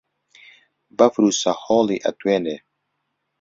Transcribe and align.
بەفر 0.97 1.23
و 1.27 1.31
سەهۆڵی 1.41 2.03
ئەتوێنێ 2.05 2.57